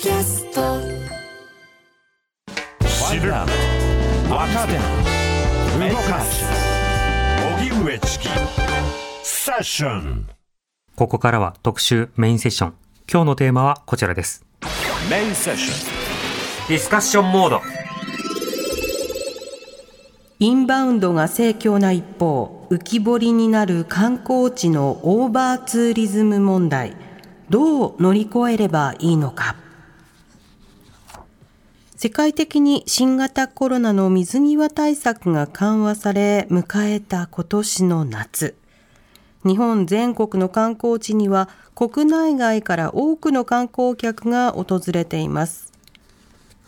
[0.00, 0.60] キャスト
[2.86, 3.48] 知る若
[4.68, 4.74] 手
[5.90, 6.44] 動かす
[7.58, 8.28] 荻上チキ
[9.24, 10.28] セッション
[10.94, 12.74] ここからは特集メインセッション。
[13.12, 14.44] 今日のテーマはこちらです。
[15.10, 17.60] メインセッションディスカッションモード。
[20.38, 26.94] インバウンドが盛況な一方、浮き彫りになる観光地のオーバーツーリズム問題、
[27.50, 29.56] どう乗り越えればいいのか。
[32.00, 38.54] 世界的に新型コロナの水際対策が緩和され、迎えた今年の夏。
[39.44, 45.72] 日本全国の観光地には国内外から多くの観光客が訪れています。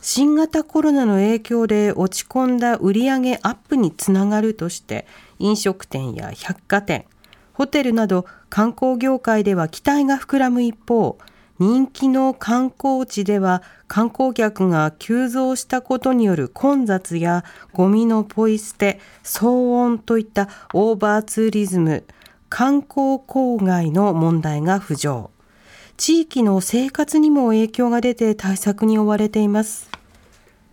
[0.01, 5.07] 新型コロナの影響で落ち込んだ売上アップにつながるとして
[5.39, 7.05] 飲食店や百貨店
[7.53, 11.19] ホテルなど観光業界では期待が膨らむ一方
[11.61, 22.05] 人気の観光地では観光客が急増したことによる混雑やゴミのポイ捨て騒音といったオーバーツーリズム
[22.49, 25.31] 観光郊外の問題が浮上。
[25.99, 29.91] 地域の生活にも影響が出て対策に追われています。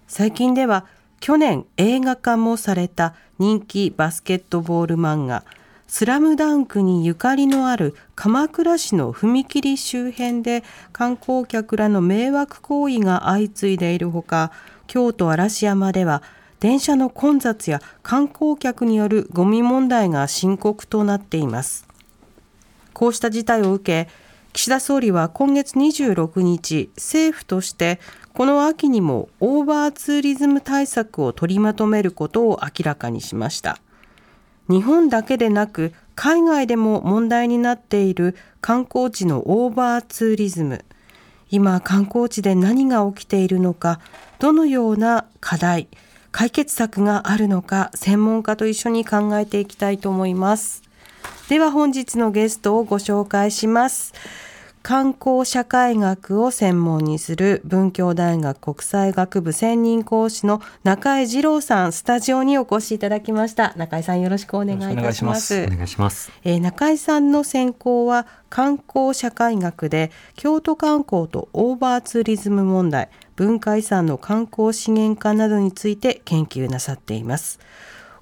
[0.08, 0.86] 最近では
[1.20, 5.44] 去年映画化もされた人気バスケットボール漫画
[5.88, 14.52] スラムダンクにゆかりのある鎌倉市の踏切周辺で観光客らの迷惑行為が相次いでいるほか
[14.86, 16.22] 京都嵐山では
[16.60, 21.88] 電車の混雑や観光客によるゴミ問題が深刻となっています。
[22.94, 24.10] こうした事態を受け
[24.54, 28.00] 岸田総理は今月26日政府として
[28.34, 33.78] この秋にもオーバーツーリズム対策を取りまとめることを明らかにしました。
[34.70, 40.84] 日本だけでなく海外でも問題になっている観光地のオーバーツーリズム。
[41.50, 44.02] 今観光地で何が起きているのか
[44.40, 45.88] どのような課題
[46.32, 50.84] 解決策があるのか専門家と一緒に考えていきたいと思います。
[51.50, 54.14] では本日のゲストをご紹介します。
[54.84, 63.74] 観光社会学を専門にする文教大学国際学部専任講師の中井二郎さんスタジオにお越しいただきました。
[63.76, 65.66] 中井さんよろしくお願いいたします。
[65.66, 66.32] お願いします。
[66.44, 77.60] えー中井さんの専攻は観光社会学で京都観光とオーバーツーリズム問題文化遺産の観光資源化などについて研究なさっています。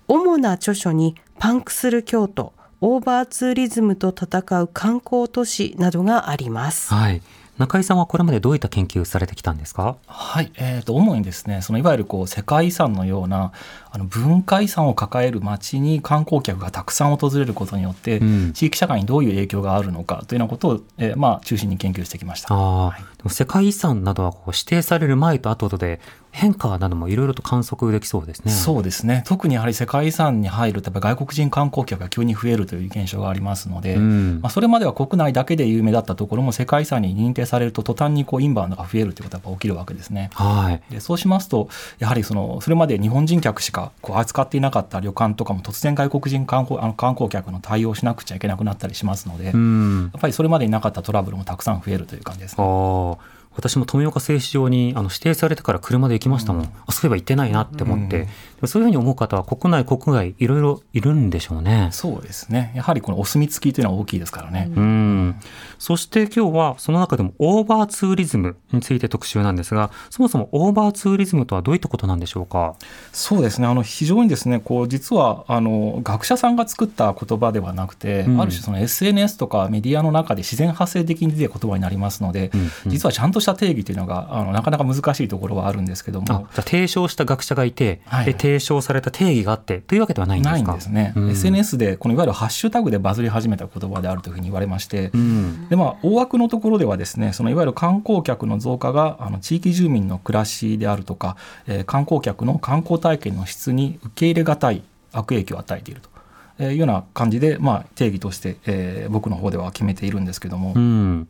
[0.08, 2.54] 主な著書にパンクする京都
[2.88, 6.94] オーバーツーリズムと戦う観光都市などがあります。
[6.94, 7.24] はい。
[7.58, 9.96] 中井さんはこれまでどういった研究されてきたんですか？
[10.06, 13.54] はい、えー、と主にですねそのいわゆるこう世界遺産のような
[13.90, 18.54] あの文化遺産を抱える町に観光客がたくさん訪れることによって、うん。
[18.54, 22.54] 地域社会にどういう影響があるのかというようなことを、えーまあ、中心に研究してきました。
[22.54, 26.00] ああ、でも世界遺産などはこう指定される前と後で
[26.32, 28.52] 変化などもいろいろと観測できそうですね。
[28.52, 40.30] そうですね特にやはり世界遺産に入るとやっぱり外国人観光客が急に増えるという現象がありますので、うんまあ、それまでは国内だけで有名だったところも世界遺産に認定されると途端にこうインバウンドが増えるということが起きるわけですね。
[40.34, 40.82] はい。
[40.92, 41.70] でそうしますと
[42.00, 50.08] やはりそのそれまで日本人客しかこう扱っていなかった旅館とかも突然外国人観光あの観光客の対応をしなくちゃいけなくなったりしますので、やうん。
[50.08, 53.15] っぱりそれまでになかったトラブルもたくさん増えるという感じですあね。
[53.56, 53.58] あ。
[53.58, 56.70] 私も富岡製糸場にあの指定されてから車で行きましたもん、うん。
[56.88, 58.28] あそういえば行ってないなって思って、うん
[58.68, 61.90] そういうふうに思う方は国内国外いろいろいるんでしょうね。
[61.92, 62.72] そうですね。
[62.74, 64.72] やはりこのお墨付きというのは大きいですからね。
[64.76, 65.36] うん、
[65.78, 72.76] そして今日はその中でもオーバーツーリズムについて特集なんですがそもそもオーバーツーリズムとはどういったことなんでしょうか？
[73.12, 73.68] そうですね。
[73.68, 78.42] あの非常にですねこう実はあの学者さんが作った言葉ではなくて、うん。
[78.42, 82.70] ある種その SNS とかメディアの中で自然発生的に出て言葉になりますので、うんうん。
[82.88, 86.26] 実はちゃんとした定義というのがあのなかなか難しいところはあるんですけども。
[86.30, 88.26] あじゃあ提唱した学者がいて、はい。
[88.26, 90.62] で提唱された定義があってというわけではないんですか？
[90.64, 91.30] ないんですね、うん。
[91.30, 95.70] SNS でこのいわゆるハッシュタグでバズり始めた言葉であるというふうに言われまして、うん。
[95.70, 101.38] でまあ、大枠のところではですねそのいわゆる観光客の増加があの地域住民の暮らしであるとか、
[101.68, 104.82] えー観光客の観光体験の質に受け入れがたい
[105.14, 106.10] 悪影響を与えていると。
[106.58, 111.28] えーいうような感じで、まあ、定義として、えー僕の方では決めているんですけども、うん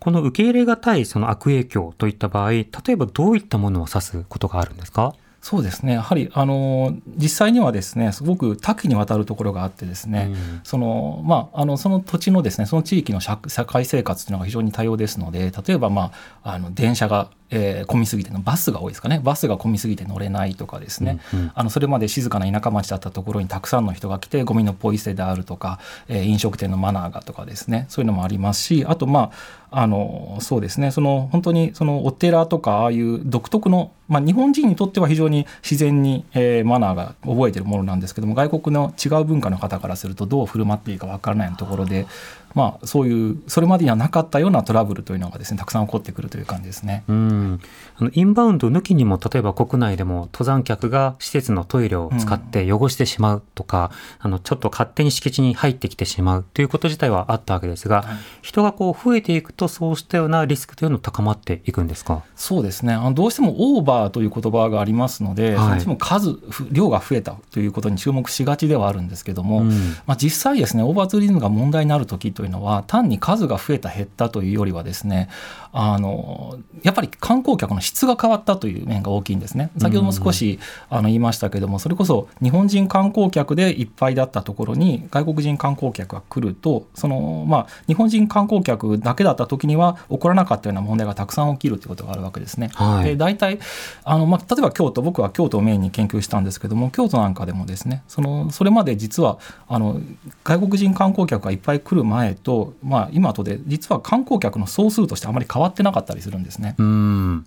[0.00, 5.14] この受け入れがたいその悪影響といった場合例えばどういったものを指すことがあるんですか？
[5.40, 5.92] そうですね。
[5.92, 10.60] やはりあの実際にはですねすごく多岐にわたるところがあってですね、うん。
[10.64, 16.10] そのまあ、あのその土地のですねその地域の社社会生活というのが非常に多様ですので例えば、ま
[16.42, 19.20] あ、あの電車がえー、混みすぎてのバスが多いですかね。
[19.22, 25.78] バスが混みすぎて乗れないとかですね、うんうん、あのそれまで静かな田舎町だったところにたくさんの人が来てゴミのポイ捨てであるとか、
[26.08, 27.86] えー、飲食店のマナーがとかですね。
[27.88, 30.90] そういうのもありますしあとまああのそうですね。
[30.90, 42.06] その本当にそのお寺とかああいう独特の、まあ、日本人にとっては非常に自然に、えー、マナーが覚えてるものなんですけども外国の違う文化の方からするとどう振る舞っていいか分からないところで
[42.54, 47.04] まあ、そういうそれまでにはなかったようなトラブルというのがですねたくさん起こってくるという感じですね。
[47.08, 47.60] うん。
[47.96, 53.90] あのインバウンド抜きにも例えば国内でも登山客が施設のトイレを使って汚してしまうとか、
[54.20, 62.22] うん、あのちょっと勝手に敷地に入ってきてしまうということ自体はあったわけですが、はい、人がこう増えていくとそうしたようなリスクというの高まっていくんですか？
[62.34, 62.94] そうですね。
[62.94, 66.38] あのどうしてもオーバーという言葉がありますので、はい、そも数
[66.70, 69.70] 量が増えたということに注目しがちではあるんですけども、うん、
[70.06, 75.28] まあ、実際ですねオーバーツーリズムが問題になる時というのは単に数が増えた減ったというよりはですね
[75.72, 79.70] あのやっぱり観光客の質が変わったという面が大きいんですね。
[79.76, 92.70] 先ほども少しあの言いましたけどもそれこそ日本人観光客でいっぱいだったところに外国人観光客が来るとその、まあ、日本人観光客だけだった時には起こらなかったような問題がたくさん起きるということがあるわけですね。
[92.74, 93.58] はい、で大体
[94.04, 100.00] あの、まあ、例えば京都僕は京都をメインに研究したんですけども京都なんかでもですねそのそれまで実はあの
[100.44, 106.74] 外国人観光客がいっぱい来る前と、まあ、今とで実は観光客の総数としてあまり変わってなかったりするんですね。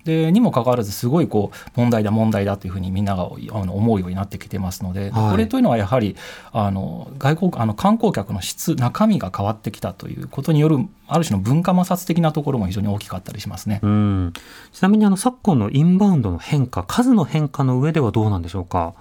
[0.04, 6.16] でにもかかわらずすごいこう問題だ問題だというふうにみんながあの思うようになってきてますので、はい、これというのはやはり
[6.52, 13.80] あの外国あの観光客の質中身が変わってきたということによるある種の文化摩擦的なところも非常に大きかったりしますね。
[13.82, 18.94] ちなみにあの昨今のインバウンドの変化数の変化の上ではどうなんでしょうか？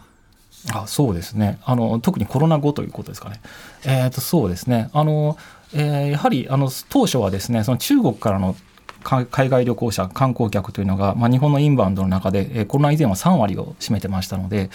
[0.73, 3.41] あそうですねあの特にコロナ後ということですかね。
[3.85, 5.39] えーと、そうですねあの、
[5.73, 8.55] えー、やはりあの当初はですねその中国からの
[9.03, 14.71] 海外旅行者、観光客というのが、まあ、日本のインバウンドの中で、えー、コロナ以前は3割を占めてましたので、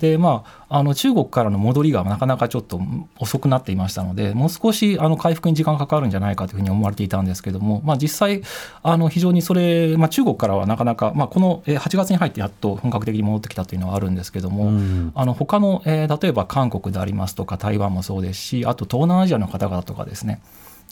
[0.00, 2.80] でまあ、あの中国からの戻りがなかなかちょっと
[3.18, 8.42] 遅くなっていましたので、もう少しあの回復に時間かかるんじゃないかというふうに思われていたんですけれども、まあ、実際、
[8.82, 20.40] あの非常にそれ、まあ、中国からはなかなか、まあ、この8月に入ってやっと本格的に戻ってきたというのはあるんですけれども、うん、あの他の、えー、例えば韓国でありますとか、台湾もそうですし、あと東南アジアの方々とかですね、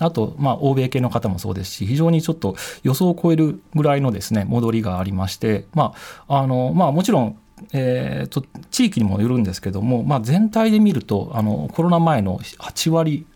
[0.00, 5.93] あと、まあ、欧米系の方もそうですし、非常にちょっと予想を超えるぐらいのですね、戻りがありまして、ま
[6.29, 7.39] あ、あの、まあ、もちろん、
[7.73, 13.27] えーと、地域にもよるんですけども、まあ、全体で見るとあのコロナ前の8割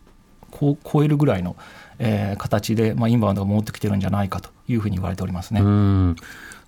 [0.61, 1.57] を超えるぐらいの、
[1.99, 5.61] えー、形で、まあ、インバウンドが戻ってきてるんじゃないかというふうに言われておりますね。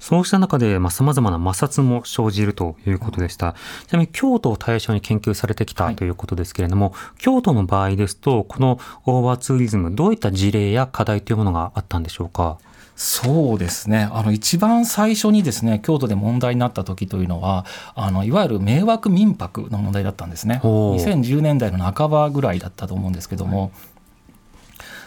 [0.05, 3.55] そうした中で、まあ、様々な摩擦も生じるということでした。
[3.87, 12.59] ちなみに、京都を対象に研究されてきたということですけれども、はい、京都の場合ですと、このオーバーツーリズム、どういった事例や課題というものがあったんでしょうか？
[12.97, 14.07] そうですね。
[14.13, 17.65] あの一番最初にですね京都で問題になった時というのは
[17.95, 20.61] あのいわゆる迷惑民泊の問題だったんですね。
[20.63, 23.73] 2010年代の半ばぐらいだったと思うんですけども、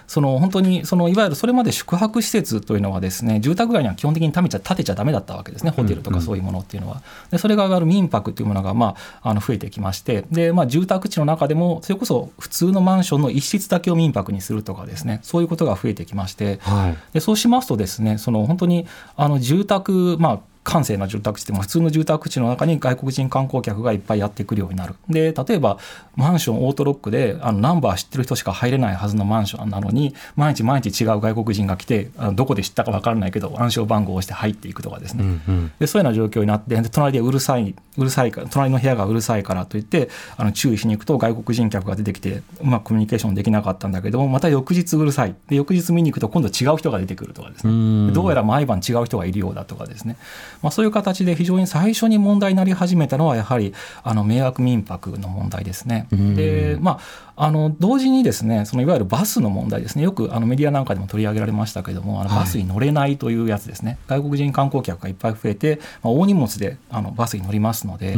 [0.08, 5.72] その本当にそのいわゆるそれまで宿泊施設というのはですね住宅街には基本的に建てちゃ建てちゃだめだったわけですね。
[5.72, 7.02] ホテルとかそういうものっていうのは。
[7.30, 10.26] でそれがいわゆる民泊というものがまああの増えてきまして。
[10.32, 15.20] で、まあ、住宅地の中でもそれこそ普通のマンションの一室だけを民泊にするとかですね。
[15.24, 24.96] そういうことが増えてきまして、はい、でそうしますとですねその本当にあの住宅まあ閑静な住宅地でも普通の住宅地の中に外国人観光客がいっぱいやってくるようになる。
[25.08, 25.78] で例えば
[26.18, 45.36] マンションオートロックであのナンバー知ってる人しか入れないはずのマンションなのに毎日毎日違う外国人が来てあのどこで知ったか分からないけど暗証番号を押して入っていくとかですね、うんうん、でそういうような状況になってで隣でうるさいうるさいから隣の部屋がうるさいからといってあの注意しに行くと外国人客が出てきてうまくコミュニケーションできなかったんだけどもまた翌日うるさい。
[45.48, 48.12] で翌日見に行くと今度違う人が出てくるとかですね。
[48.12, 50.18] どうやら毎晩違う人がいるようだとかですね、
[50.62, 53.74] まあ、そういう形で非常に最初に問題になり始めたのはやはり
[54.04, 56.08] あの迷惑民泊の問題ですね。
[56.12, 60.04] でまああの同時にですねそのいわゆるバスの問題ですね。
[60.04, 68.16] よくあのメディアなんかでも取り上げられましたけれどもあのバスに乗れないというやつですね、はい、外国人観光客がいっぱい増えて、まあ、大荷物であのバスに乗りますので、一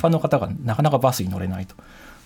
[0.00, 1.74] 般の方がなかなかバスに乗れないと。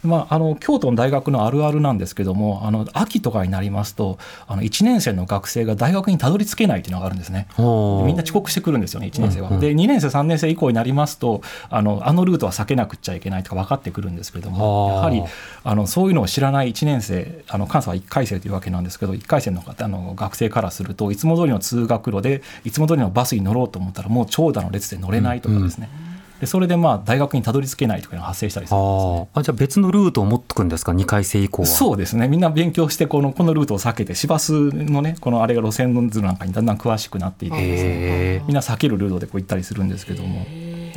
[0.07, 7.49] まあ、あの京都の大学のあるあるなんですけどもあの秋とかになりますとあの1年生の学生が大学にたどり着けないというのがあるんですね。
[7.59, 9.49] みんな遅刻してくるんですよね1年生は。
[9.49, 9.55] うん。
[9.55, 15.23] うん、で2年生3年生以降になりますとあのあのルートは避けなくちゃいけないとか分かってくるんですけどもやはり
[15.65, 25.89] あのそういうのを知らない1年生あの関西は1回生というわけなんですけど1回生の方の学生からするといつも通りの通学路でいつも通りのバスに乗ろうと思ったらもう長蛇の列で乗れないとかですね。
[25.99, 29.29] うんうんでそれでまあ大学にたどり着けないとかいうのが発生したりするんですね。
[29.35, 31.67] ああじゃあ別のルートを持っとくんですか？2回生以降は。
[31.69, 32.29] そうですね。
[32.29, 37.91] みんな勉強してこのこのルートを避けて市バスのねこのあれが路線図なんかにだんだん詳しくなっていってですね。
[37.91, 40.45] へみんな避けるルートでこう行ったりするんですけども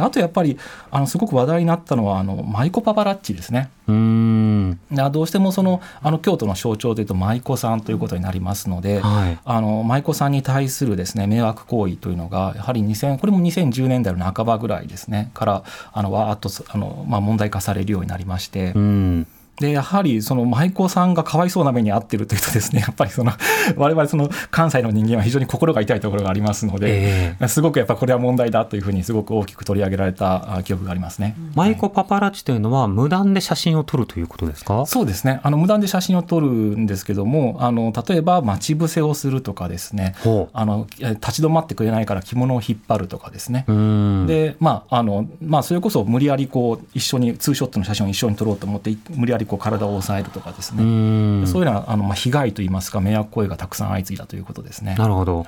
[0.01, 0.57] あとやっぱり
[0.91, 3.69] あのすごく話題になったのはあのマイコパパラッチですね。
[3.87, 15.63] うーんでどうしてもそのあの京都の象徴でいうと舞妓さんということになりますので、はいあの舞妓さんに対するですね迷惑行為というのがやはり2000これも2010年代の半ばぐらいですねから
[15.93, 18.73] あのわーっとあの、まあ、問題化されるようになりまして。
[18.75, 19.27] うん
[19.59, 23.31] でやはりその舞妓さんがかわいそうな目に遭ってるというとですね やっぱりその
[23.75, 31.35] 我々その関西の人間は非常に心が痛いところがありますので、えすごくやっぱこれは問題だというふうにすごく大きく取り上げられたあ記憶がありますね。
[31.55, 34.85] マイコパパラッチというのは無断で写真を撮るということですか？
[34.85, 35.39] そうですね。
[35.43, 40.13] あの無断で写真を撮るんですけどもあの例えば待ち伏せをするとかですね。
[40.23, 43.65] ほあのえ立ち止まってくれないから着物を引っ張るとかですね、
[44.27, 54.95] でまああのまあ、それこそ無理やりこう一緒にツーショットの写真を一緒に撮ろうと思ってい無理やりこう体を押さえるとかですうね、そういうようなあの、まあ、被害といいますか迷惑行為がたくさん相次いだということですね。
[54.95, 55.45] なるほど。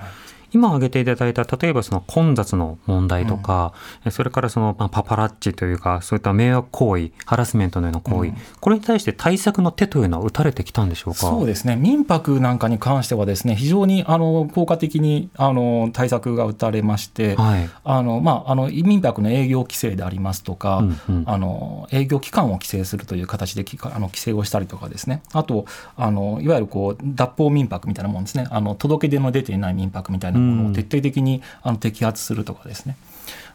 [0.51, 3.73] 今挙げていただいた例えばその混雑の問題とか、
[4.11, 8.37] それからそのまあパパラッチというかそういった迷惑行為ハラスメントのような行為、うん。
[8.59, 11.19] これに対して対策の手というのは打たれてきたんでしょうか？
[11.19, 11.75] そうですね。
[11.75, 17.69] 民泊なんかに関してはですね非常にあの効果的にあの対策が打たれまして、はい。
[17.83, 21.23] あのまあ、あの民泊の営業規制でありますとか、うんうん。
[21.27, 25.21] あの営業期間を規制するという形できあの規制をしたりとかですね。
[25.33, 25.65] あと
[25.95, 28.47] あのいわゆるこう脱法民泊みたいなもんですね。
[28.49, 32.97] あの届け出の出ていない民泊みたいなものを徹底的にあの摘発するとかですね、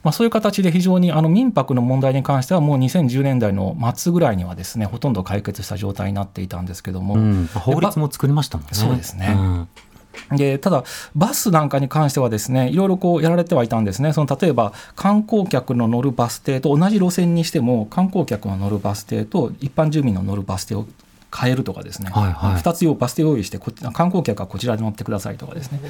[0.03, 8.75] まあ、そういう形で非常にあの民泊の問題に関してはもう2010年代の末ぐらいにはですねほとんど解決した状態になっていたんですけども、うん、法律も作りましたもんね。
[8.75, 9.29] そうですね。
[9.35, 9.69] ん。
[10.37, 20.87] でただ、バスなんかに関してはですねいろいろこうやられてはいたんですね、その例えば観光客の乗るバス停と同じ路線にしても、観光客の乗るバス停と一般住民の乗るバス停を
[21.35, 22.61] 変えるとかですね、はいはい。
[22.61, 25.81] 2つ用バス停用意してこ観光客はこちらで乗ってくださいとかですね。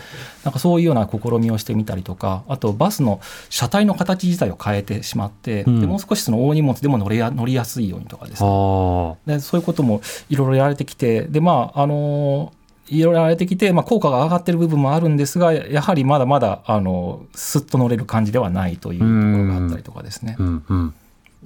[0.43, 3.21] なんかそういうような試みをしてみたりとかあとバスの
[3.51, 5.81] 車体の形自体を変えてしまって、うん。
[5.81, 8.49] でもう少しその大荷物でも乗れや乗りやすいようにとかですね。
[8.49, 12.53] あでそういうこともいろいろやられてきてでまああの
[12.89, 20.37] いろいろやられてきて、まあ、効果が上がってる部分もあるんですがやはりまだまだあのすっと乗れる感じではないというところがあったりとかですね。
[20.39, 20.95] あ、うんうん。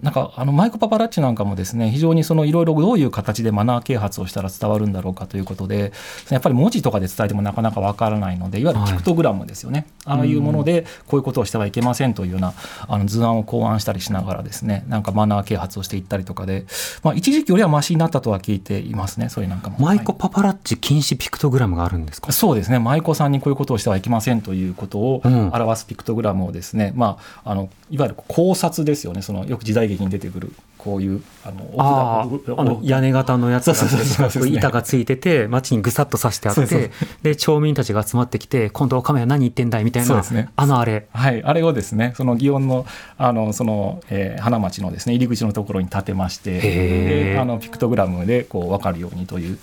[0.03, 5.93] なんかあのマイコパパラッチなんかもですね非常にそのいろいろどういう形でマナー啓発をしたら伝わるんだろうかということで
[6.31, 12.55] やっぱり文字とかで伝えてもなかなかわからないのでいわゆるピクトグラムですよね、ああいうものでこういうことをしてはいけませんというような
[12.87, 16.67] あの図案を考案したりしながらですねなんかマナー啓発をしていったりとかで、
[17.03, 19.79] まあ、一時期よりはマシになったとは聞いていますねそういうなんかも。
[19.81, 22.33] マイコはいパパラッチ禁止ピクトグラムがあるんですか？
[22.33, 22.79] そうですね。
[22.79, 25.49] 舞妓さんにこういうことをしてはいけませんということをうん。
[25.49, 29.23] 表すピクトグラムをですね、まあ、あのいわゆる考察ですよね。
[29.23, 32.27] そのよく時代劇に出てくるこういうあのあ
[32.57, 36.91] ああの屋根型のやつが板がついてて街にぐさっと刺してあって
[37.23, 40.51] で町民たちが集まってきて今度おカメラ何言ってんだいみたいな、そうですね。
[40.57, 41.09] あのあれ。
[41.13, 49.59] はい、あれをですねその祇園のあのその、えー花町のですね入り口のところに立てましてあのピクトグラムでこう分かるようにという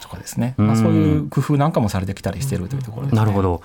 [0.00, 3.20] とかですね、まあ、うんそういう工夫なんかもされてきたりしているというところですね。
[3.20, 3.62] なるほど。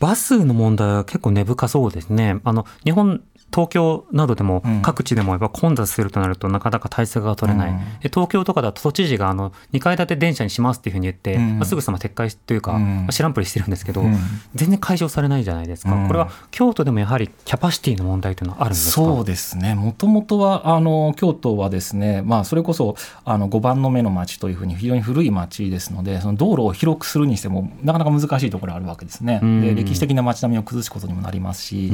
[0.00, 2.40] バスの問題は結構根深そうですね。
[2.44, 3.22] あの日本
[3.52, 4.82] 東京などでもうん。
[4.82, 7.78] 各地でもやっぱ混雑するとなるとなかなか対策が取れない、うん。
[8.00, 11.58] で東京とかだと都知事があの2階建て電車にしますっていうふうに言って、うん。
[11.58, 12.96] まあすぐさま撤回というか、うん。
[13.02, 14.16] まあ知らんぷりしてるんですけど、うん。
[14.54, 16.06] 全然解消されないじゃないですか、うん。
[16.06, 18.92] これは京都でもやはりキャパシティの問題というのはあるんですか？
[18.94, 19.74] そうですね。
[19.74, 29.40] もともとはあの京都はですね、まあ、それこそあの5番の目の町というふうに非常に古い町ですのでその道路を広くするにしてもなかなか難しいところがあるわけですね。
[29.42, 29.60] うん。
[29.60, 31.92] で歴史的な町並みを崩すことにもなりますし、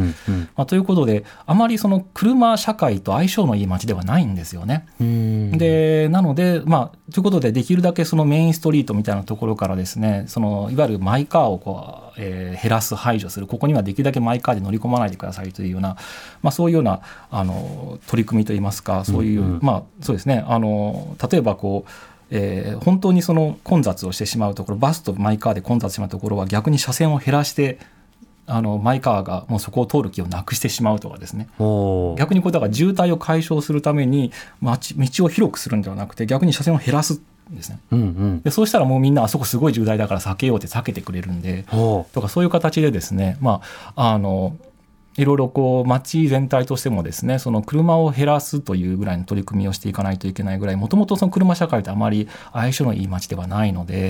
[0.56, 4.86] まあ、ということであまりその車社会と相性のいい町ではないんですよね。
[5.00, 5.58] うん。
[5.58, 13.46] でなので、まあ、ということでできるだけそのメインストリートみたいなところからですねそのいわゆるマイカーをこう、えー減らす排除する。
[13.46, 15.96] ここにはできるだけマイカーで乗り込まないでくださいというような、
[16.42, 20.44] まあ、そういうようなあの取り組みといいますかそういう、うんうんまあそうですね。
[20.46, 21.90] あの例えばこう
[22.30, 27.78] えー本当にその混雑をしてしまうところバスとマイカーで混雑してしまうところは逆に車線を減らして
[28.50, 31.48] あのマイカーがもうそこを通る気をなくしてしまうとかですね。
[32.18, 37.78] 逆にこうだから渋滞を解消するために街道を広くするんではなくて逆に車線を減らすんですね。
[37.92, 38.42] うんうん。
[38.42, 43.60] でそうしたらもうみんなあそこすごい渋滞だから避けようって避けてくれるんでとかそういう形でですねま
[43.94, 44.56] ああの
[45.16, 54.08] いろいろこう街全体としてもですねその車を減らすというぐらいの取り組みをしていかないといけないぐらいもともとその車社会ってあまり相性のいい街ではないので、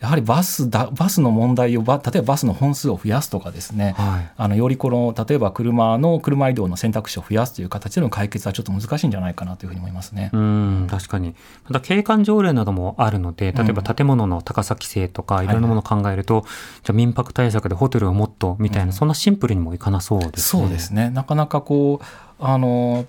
[0.00, 10.30] やはりバスだバスの問題を例えばバスの本数を増やすとかですね、はい、あのよりこの例えば車の車移動の選択肢を増やすという形での解決はちょっと難しいんじゃないかなというふうに思いますね。
[10.32, 10.86] うん。
[10.90, 11.34] 確かに。
[11.64, 15.54] また景観条例などもあるので例えば建物の高さ規制とかい。
[15.54, 16.44] ろんなものを考えると、はい、
[16.84, 20.23] じゃ民泊対策でホテルをもっとみたいな、うん、そんなシンプルにもいかなそう。
[20.36, 21.10] そうですね。
[21.10, 22.04] なかなかこう
[22.38, 23.06] あの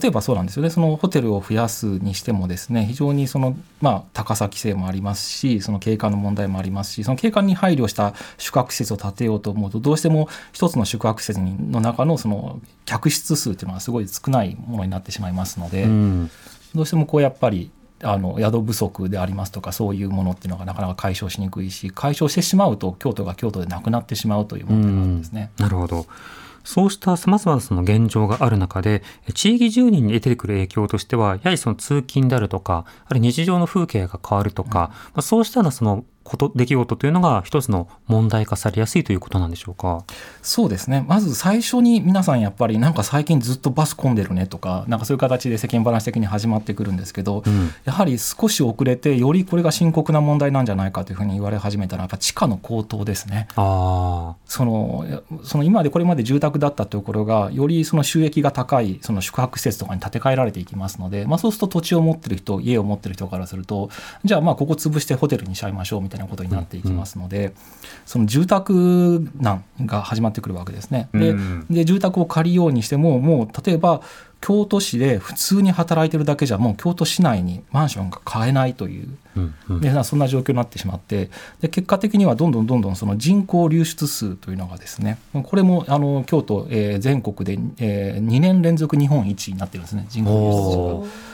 [0.00, 0.70] 例えばそうなんですよね。
[0.70, 16.30] そのホテルを増やすにしてもですね非常にその、まあ、高さ規制もありますしその景観の問題もありますしその景観に配慮した宿泊施設を建てようと思うとどうしても一つの宿泊施設の中のその客室数っていうのはすごい少ないものになってしまいますので、うん、
[16.74, 17.70] どうしてもこうやっぱり
[18.02, 25.50] あの宿不足でありますとかそういうものっていうのがなかなか解消しにくいし解消してしまうと京都が京都でなくなってしまうという問題があるんですね。
[25.58, 26.06] なるほど。
[26.64, 29.02] そうした様々なその現状がある中で、
[29.34, 40.04] 地域住人に出てくる影響としては、やはりその通勤であるとか、あるいは日常の風景が変わるとか、うん、まあ、そうしたそのこと出来事というのが一つの問題化されやすいということなんでしょうか？
[40.42, 41.04] そうですね。
[41.06, 53.48] まず最初に皆さんやっぱりなんか最近ずっとバス混んでるねとかなんかそういう形で世間話的に始まってくるんですけど、うん、やはり少し遅れてよりこれが深刻な問題なんじゃないかというふうに言われ始めたらやっぱ地価の高騰ですね。
[53.56, 55.04] あその
[55.42, 63.90] その今までこれまで住宅だったところがよりその収益が高いその宿泊施設とかに建て替えられていきますので、まあ、そうすると土地を持ってる人家を持ってる人からすると
[64.24, 67.52] じゃあまあここ潰してホテルにしちゃいましょうみたいなことになっていきますので、うん、
[68.06, 71.08] その住宅難が始まってくるわけですね。
[71.12, 71.34] で
[71.70, 74.02] で住宅を借りようにしてももう例えば
[74.42, 79.08] 京都市で普通に働いてるだけじゃもう京都市内にマンションが買えないという、
[79.80, 91.31] でそんな状況になってしまってで結果的にはどんどんどんどんその人口流出数というのがですねこれもあの京都、えー、全国で、えー、2年連続日本一になってるんですね人口流出数が。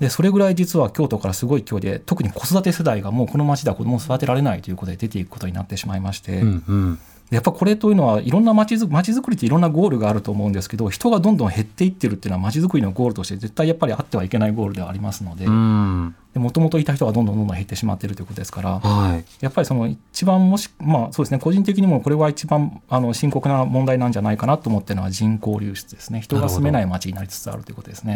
[0.00, 6.98] でそれぐらい実は京都からすごい勢いで特に子育て世代がもうこの町では子供を育てられないということで出ていくことになってしまいまして、うんうん、
[7.30, 15.46] やっぱこれというのはいろんな町づ町づくりっていろんなゴールがあると思うんですけど人がどんどん減っていってるっていうのは町づくりのゴールとして絶対やっぱりあってはいけないゴールではありますので。
[16.38, 26.20] もともといた人がどんどんどんどん減ってしまっているということですから、はい、やっぱりその一番もしまあそうですね個人的にもこれは一番あの深刻な問題なんじゃないかなと思ってるのは人口流出ですね。
[26.20, 28.14] 人が住めない町になりつつあるということですね。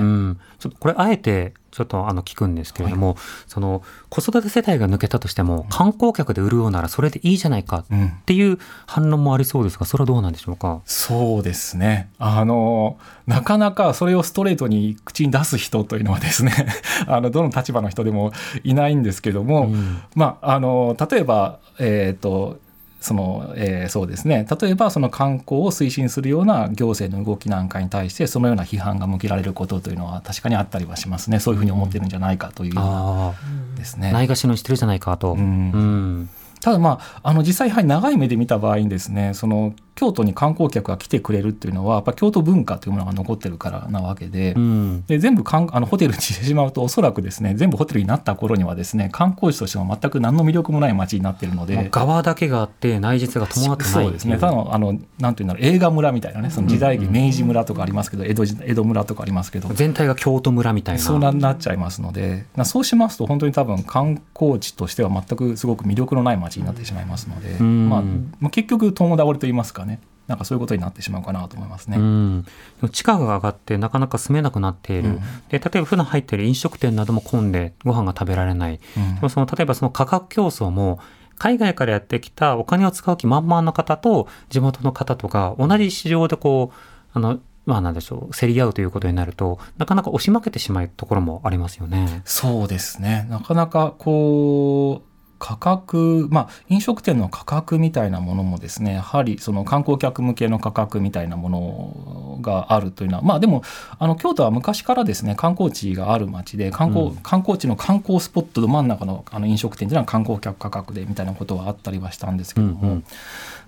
[0.58, 10.82] ちょっとこれあえてちょっとあの聞くんですけれども、はい、その子育て世帯が抜けたとしても、観光客で潤うならそれでいいじゃないかっていう反論もありそうですが、それはどうなんでしょうか？
[10.84, 12.10] そうですね。
[12.18, 16.52] あのなかなかそれをストレートに口に出す人というのはですね、
[17.06, 18.32] あのどの立場の人でも
[18.64, 22.58] いないんですけども、うん、まああの例えばえっ、ー、と
[23.00, 24.46] その、えー、そうですね。
[24.60, 31.40] 例えばその観光を推進するような行政の動きなんかに対してそのような批判が向けられることというのは確かにあったりはしますね。
[31.40, 33.34] そういうふうに思ってるんじゃないかというような
[33.76, 34.12] ですね。
[34.12, 35.32] ないがしろにしてるじゃないかと。
[35.32, 36.30] うん、うん。
[36.60, 54.38] ただまあ、あの実際やはり長い目で見た場合にですねその京都に観光客が来てくれるっていうのはやっぱ京都文化というものが残ってるからなわけでうん、で全部かん あのホテルにしてしまうとおそらくですね全部ホテルになった頃にはですね観光地としても全く何の魅力もない街になってるので側だけがあって内実が伴ってないそうですね。
[54.38, 61.00] ただのあのなんていうんだろう映画村みたいなねその時代劇、明治村とかありますけど江戸江戸村とかありますけど全体が京都村みたいな。
[61.02, 68.02] そうなっちゃいますのでそうしますと本当に多分観光地としては全くすごく魅力のない街になってしまいますので、まあ、
[68.40, 69.89] まあ、結局共倒れと言いますかね
[70.30, 71.96] なんかそういうことになってしまうかなと思いますね。
[71.96, 72.44] うん、
[72.92, 75.16] 地価が上がってなかなか住めなくなっている、うん、
[75.48, 81.00] で例えば普段入っている飲食店なども混んでご飯が食べられない、うん、でもその例えばその価格競争も
[81.36, 86.76] 海外からやってきたお金を使う気満々の方と地元の方とか同じ市場でこう
[87.12, 92.22] あのまあなんでしょう競り合うということになるとなかなか押し負けてしまうところもありますよね。
[92.24, 93.26] そうですね。
[93.30, 95.09] なかなかこう
[95.40, 103.62] 価格、まあ、飲食店の価格みたいなものもですねやはりその観光客向けの価格みたいなものがあるというのはまあでも
[103.98, 113.04] あの京都は昔からですね観光地がある町で観光うん、観光地の観光スポットの真ん中のあの飲食店というのは観光客価格でみたいなことはあったりはしたんですけども、うんうん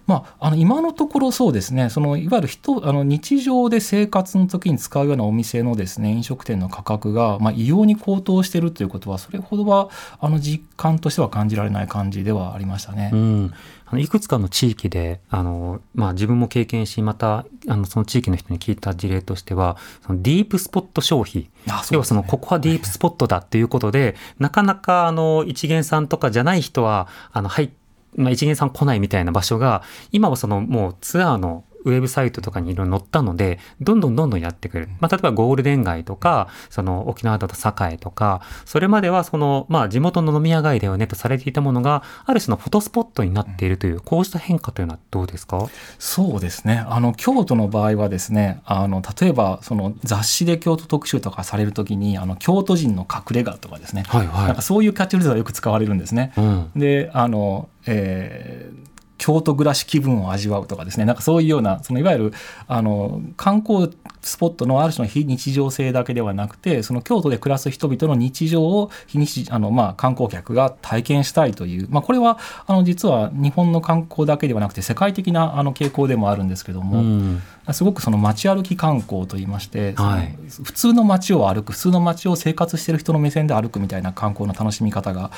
[0.07, 1.91] まあ、あの今のところそうですね。
[1.91, 13.11] そのいわゆる人あの日常で生活の時に使うようなお店のですね飲食店の価格が、まあ、異様に高騰しているということはそれほどはあの実感としては感じられない感じではありましたね。
[13.13, 13.55] うん。
[13.87, 21.51] あのいくつかの地域であの、まあ、自分も経験しまたあのその地域の人に聞いた事例としてはそのディープスポット消費、ね、
[21.91, 27.82] 要はそのここはディープスポットだっていうことで、なかなかあの一元さんとかじゃない人はあの入って
[28.17, 34.89] まあ、一元さん来ないみたいな場所が、今はそのもうツアーのウェブサイトとかにいろいろ載ったので、どんどんどんどんやってくる。
[35.01, 45.67] まあ、例えばゴールデン街とか、その沖縄だと栄とか、それまではその、まあ、地元の飲み屋街だよねとされていたものが、ある種のフォトスポットになっているという、こうした変化というのはどうですか？
[45.99, 46.85] そうですね。
[46.89, 56.33] あの、京都の場合はですね、あの、例えば、その雑誌で京都特集とかされるときに、あの、京都人の隠れ家とかですね、はいはいなんかそういうキャッチフレーズがよく使われるんですね。
[56.37, 56.71] うん。
[56.77, 58.92] であの、えー
[59.23, 61.05] 京都暮らし気分を味わうとかですね。
[61.05, 62.33] なんかそういうようなそのいわゆる
[62.67, 63.89] あの観光
[64.21, 77.43] スポットのある種の非日常性だけではなくてその京都で暮らす人々の日常を非日あの、まあ、観光客が体験したいという、まあ、これはあの実は日本の観光だけではなくて世界的なあの傾向でもあるんですけども、うん。
[77.73, 80.37] すごくその街歩き観光といいまして、はい。
[80.65, 85.31] 普通の街を歩く普通の街を生活している人の目線で歩くみたいな観光の楽しみ方が、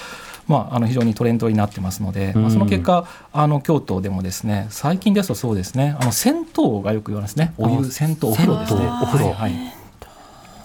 [0.49, 7.53] まあ、あの非常にトレンドになってますので、まあ、その結果あの京都でもですね最近ですとそうですねあの銭湯がよく言われますね。
[7.59, 8.87] お湯あ銭湯お風呂ですね。
[8.87, 9.85] はい。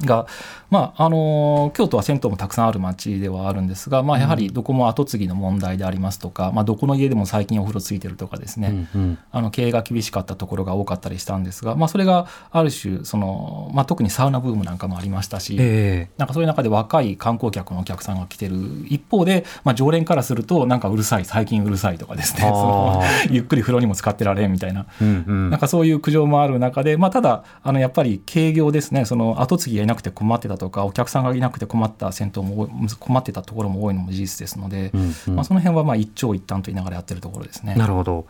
[0.05, 0.27] が、
[0.69, 9.17] まああの京都は銭湯もたくさんある町ではあるんですが、まあ、やはりどこも後継ぎの問題でありますとか、まあ、どこの家でも最近お風呂ついてるとかですね、うんうん。
[9.31, 18.55] あの経営が厳しかったところが多かったりしたんですが、まあ、それがある種その、まあ、特にサウナブームなんかもありましたし、えなんかそういう中で若い観光客のお客さんが来てる
[18.87, 22.51] 一方で、まあ、常連からするとなんかうるさい最近うるさいとかですね。
[23.29, 24.85] ゆっくり風呂にも使ってられんみたいな。
[25.01, 25.49] えうんうん。
[25.49, 29.05] なんかそういう苦情もある中で、まあ、ただあのやっぱり経業ですね。
[29.05, 32.69] その後継ぎがいなくて困ってたとかお客さんがいなくて困った銭湯も
[32.99, 37.73] 困ってたところも多いのも事実ですので、うんうんまあ、その辺はまあ一長一短と言いながらやってるところですね。
[37.73, 38.27] なるほど。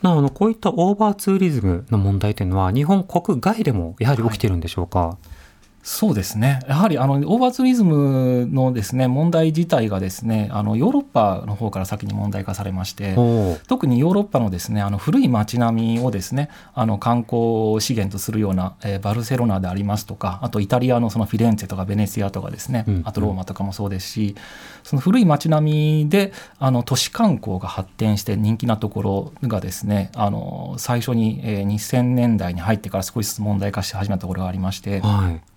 [0.00, 5.18] なあのこういったオーバーツーリズムの問題というのは日本国外でもやはり起きてるんでしょうか？
[5.82, 6.60] そうですね。
[6.68, 13.16] やはりあのオーバーツーリズムのですね問題自体がですねあのヨーロッパの方から先に問題化されまして。
[13.66, 24.36] 特にヨーロッパのですねあの古い街並みをですねあの観光資源とするような、えーバルセロナでありますとかあとイタリアのそのフィレンツェとかベネツィアとかですね、うんあとローマとかもそうですし
[24.84, 35.00] その古い街並みであの都市観光が発展して人気なところがですねあの最初に、えー2000年代に入ってから少しずつ問題化し始めたところがありまして。
[35.00, 35.51] はい。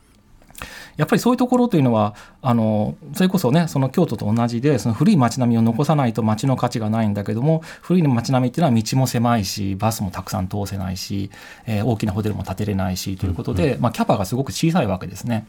[0.97, 11.29] やっぱりそういうところというのはあのそれこそねその京都と同じでその古い街並みを残さないと街の価値がないんだけども古い街並みっていうのは道も狭いしバスもたくさん通せないし、
[11.65, 15.45] えー大きなホテルも建てれないしということで、まあ、キャパがすごく小さいわけですね。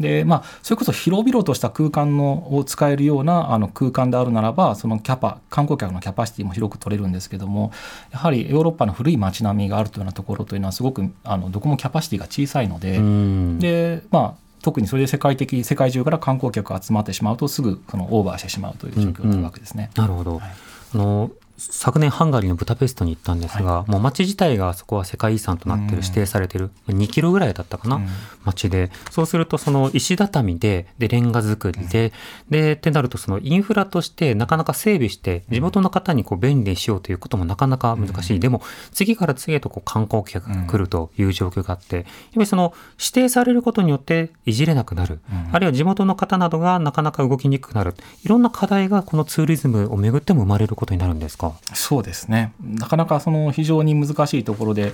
[0.00, 7.72] でまあ、それこそ広々とした空間のを使えるようなあの空間であるならばそのキャパ観光客のキャパシティも広く取れるんですけども
[8.12, 19.90] やはりヨーロッパの古い街並みがあるというようなところというのはすごくあのどこもキャパシティが小さいので、うんでまあ特にそれで世界的世界中から観光客が集まってしまうとすぐそのオーバーしてしまうという状況になるわけですね。
[19.96, 20.38] なるほど。
[20.38, 20.50] はい
[20.94, 26.02] あの昨年ハンガリーのブダペストに行ったんですが、もう街自体がそこは世界遺産となってる、うん。
[26.04, 28.08] 指定されてる2キロぐらいだったかな、うん。
[28.44, 28.90] 街で。
[29.10, 32.12] そうするとその石畳ででレンガ造りで、
[32.48, 45.54] でってなるとそのインフラとしてなかなか整備して地元の方にこう便利にしようということもなかなか難しい、でも次から次へとこう観光客が来るという状況があって、やっぱりその指定されることによっていじれなくなる、うん。
[45.54, 47.94] あるいは地元の方などがなかなか動きにくくなる。
[48.24, 51.47] いろんな課題がこのツーリズムをめぐっても生まれることになるんですか？
[51.74, 52.52] そうですね。
[52.62, 54.92] なかなかその非常に難しいところで、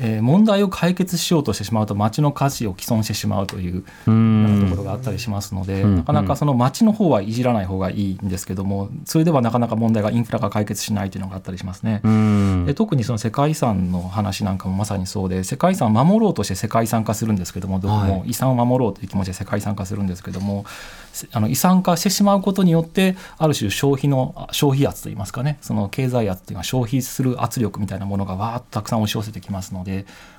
[0.00, 5.96] えー問題を解決しようとしてしまうと街の価値を毀損してしまうといううようなとんころがあったりしますので、うん。
[5.96, 12.00] なかなかその街の方はいじらない方がいいんですけどもそれではなかなか問題がインフラが解決しないというのがあったりしますね。
[12.04, 12.64] うん。
[12.66, 20.64] で特にその世界遺産の話なんかもまさにそうで世界遺産を守ろうとして世界遺産化するんですけどもどこはも遺産を守ろうという気持ちで世界遺産化するんですけども
[21.12, 29.81] せあの遺産化してしまうことによってある種消費のあ消費圧といいますかねその経済圧というのは消費する圧力みたいなものがわーっとたくさん押し寄せてきますので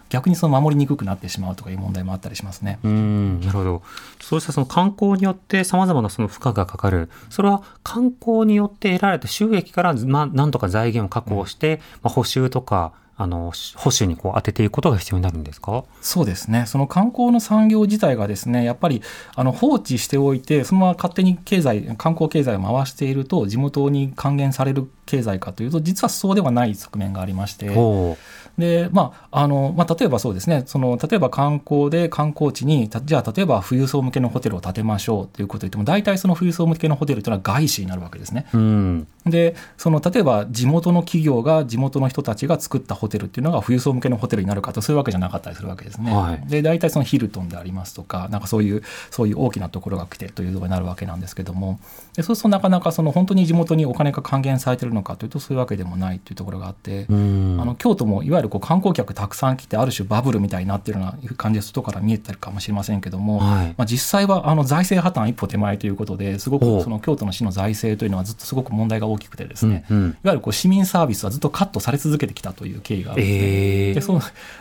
[0.10, 2.78] 逆にその守りにくくなってしまうとかいう問題もあったりしますね。
[2.84, 3.82] うんなるほど。
[4.22, 7.10] そうしたその観光によってさまざまなその負荷がかかる。
[7.30, 15.84] それは観光によって得られた収益から、まあ、なんとか財源を確保して、まあ、補修とかあの保守にこう当てていくことが必要になるんですか？
[16.02, 19.04] そうですね、その観光の産業自体がですねやっぱり
[19.36, 28.18] あの放置しておいて、そのまま勝手に経済観光経済を回していると、地元に還元される経済かというと、実はそうではない側面がありまして。
[28.58, 38.46] でまああのまあ、例えばそうですねその例えば観光で観光地にたじゃあ例えば富裕層向けのホテルを建てましょうということを言っても大体その富裕層向けのホテルというのは外資になるわけですね。
[38.54, 46.14] うんでその例えば地元の企業が地元の人たちが作ったホテルっていうのが富裕層向けのホテルになるかとそういうわけじゃなかったりするわけですね。
[46.14, 51.80] はいで大体そのヒルトンでありますとかなんかそういうそういう大きなところが来てということになるわけなんですけども
[52.16, 57.06] でそうするとなかなかその本当に地元にお金が還元されてるのかというとそういうわけでもないというところがあって。
[57.10, 73.48] うんあの京都もいわゆるこう観光客たくさん来てある種バブルみたいになってるような感じで外から見えてるかもしれませんけども、はいまあ、実際はあの財政破綻一歩手前ということですごおくその京都の市の財政というのはずっとすごく問題が大きくてですね、うんうんいわゆるこう市民サービスはずっとカットされ続けてきたという経緯があるんですね。
[73.48, 74.20] ええでそう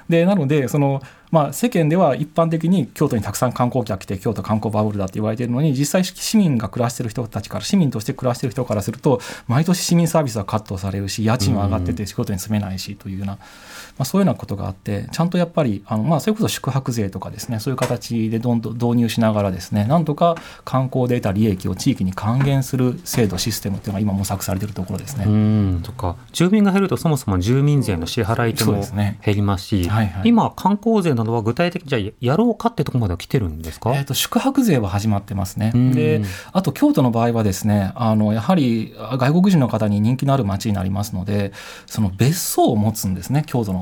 [0.08, 9.18] でなのでその、まあ、世間では一般的に京都にたくさん観光客来て京都観光バブルだって言われてるのに実際市民が暮らしてる人たちから市民として暮らしてる人からすると
[9.48, 13.38] 毎年市民サービスはカットされるし家賃は上がってて仕事に住めないしというような、
[13.98, 25.24] まあ、そういうようなことがあってちゃんとやっぱりあの、まあ、それこそ宿泊税とかですねそういう形でどんどん導入しながらですねなんとか観光で得た利益を地域に還元する制度システムっていうのが今模索されているところですね。
[25.26, 25.80] うん。
[25.82, 26.16] とか。
[26.32, 30.28] 住民が減るとそもそも住民税の支払い手も減りますし、はいはい。
[30.28, 35.72] 今観光税などは具体的にじゃあやろうかってところまでは来てるんですか、えー、と宿泊税は始まってますね。
[35.74, 35.92] うん。
[35.92, 41.52] であと京都の場合はですねあのやはりあ外国人の方に人気のある街になりますので
[41.86, 43.81] その別荘を持つんですね京都の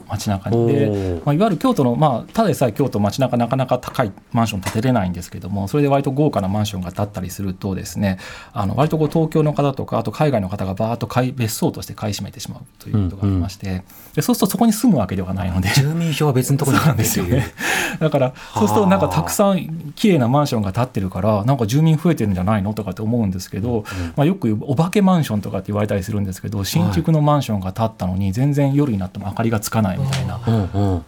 [0.11, 0.57] 街中に。
[0.57, 8.19] おでーまあ、いわゆる京都の、まあ、ただでさえ京都街中なかなか高いマンション建てれないんですけどもそれで割と豪華なマンションが建ったりするとですね
[8.53, 15.69] あの割とこう東京の方とかあと海外の方がバーッと買い別荘として買い占めてしまうということがありまして、でそうするとそこに住むわけではないので。
[15.69, 17.53] 住民票は別のところにある んですよね。
[17.99, 23.83] だからそうするとなんかたくさん綺麗なマンションが建ってるからなんか住民増えてるんじゃないのとかって思うんですけど、
[24.15, 30.39] まあ、よくお化けマンションとかって言われたりするんですけど新築のマンションが建ったのに全然夜になっても明かりがつかないみたいな。
[30.45, 31.05] うんうん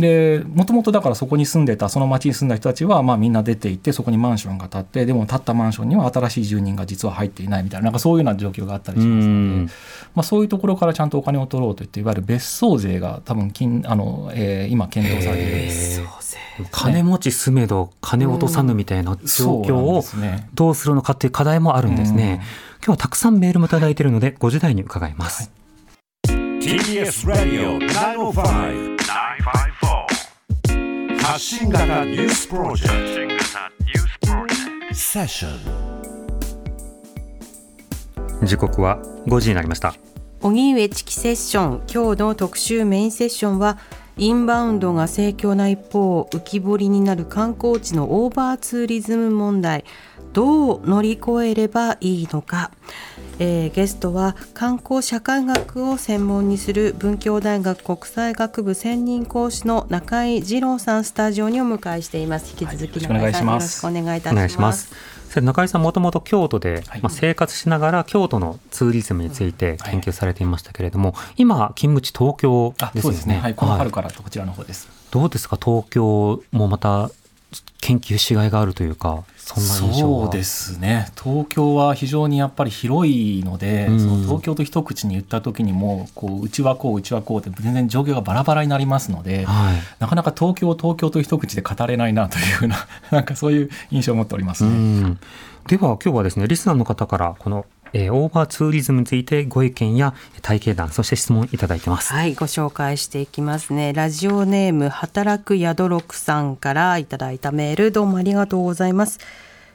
[0.00, 9.72] でもともとだからそこに住んでたその町に住んだ人たちはまあみんな出て行ってそこにマンションが建ってでも建ったマンションには新しい住人が実は入っていないみたいななんかそういうような状況があったりしますので。
[10.14, 20.04] まあ、そういうところからちゃんとお金を取ろうといっていわゆる別荘税が多分金あの、えー今検討されているへー金持ち住めど金落とさぬみたいな状況を
[20.54, 22.42] どうするのかっていう課題もあるんですね。
[22.84, 25.50] 今日はたくさんメールもいただいているので5時台に伺います。
[26.82, 32.92] TBS ラディオ905 954発信型ニュースプロジェク
[33.38, 33.44] ト
[34.92, 35.48] セッショ
[38.42, 39.94] ン時刻は5時になりました。
[40.40, 41.82] 荻上チキセッション。
[41.82, 43.78] 今日の特集メインセッションは
[44.16, 49.84] インバウンドが盛況な一方浮き彫りになる観光地のオーバーツーリズム問題。
[50.32, 52.72] どう乗り越えればいいのか、
[53.38, 62.50] えーゲストは観光社会学を専門にする文教大学国際学部専任講師の中井二郎さんスタジオにお迎えしています。
[62.50, 64.20] 引き続きはいよろしくお願い中井さんよろししますくお願いい。
[64.20, 64.92] たしまします
[65.40, 67.00] 中井さんもともと京都で、はい。
[67.00, 73.12] まあ、生活しながら京都のツーリズムについて研究されていましたけれども、今勤務地東京あですよね。
[73.12, 73.92] そうですね、はい、この春はい。
[73.92, 74.88] からこちらの方です。
[75.10, 75.56] どうですか？
[75.56, 77.10] 東京もまた
[77.80, 80.24] 研究しがいがあるというかそんな印象は。
[80.26, 81.08] そうですね。
[81.20, 84.00] 東京は非常にやっぱり広いので、うん。
[84.00, 89.76] その東京と一口に言った時にもこううちはこううちはこうって全然状況がバラバラになりますので、はい。
[89.98, 92.76] なかなか東京を東京と一口で語れないなというような
[93.10, 94.74] なんかそういう印象を持っておりますうね。
[94.74, 95.18] ん。
[95.66, 102.12] では今日はですねリスナーの方からこの、えーオーバーツーリズムについてご意見や体験談そして質問いただいてます。
[102.12, 103.92] はい、ご紹介していきますね。
[103.92, 109.18] ラジオネーム働く宿六さんからいただいたメール、どうもありがとうございます。